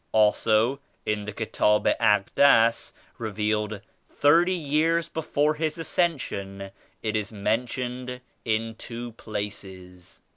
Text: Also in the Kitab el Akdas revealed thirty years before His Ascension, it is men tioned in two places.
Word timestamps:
Also 0.13 0.79
in 1.05 1.25
the 1.25 1.31
Kitab 1.31 1.85
el 1.85 1.93
Akdas 1.99 2.91
revealed 3.19 3.81
thirty 4.09 4.51
years 4.51 5.07
before 5.07 5.53
His 5.53 5.77
Ascension, 5.77 6.71
it 7.03 7.15
is 7.15 7.31
men 7.31 7.67
tioned 7.67 8.19
in 8.43 8.73
two 8.79 9.11
places. 9.11 10.19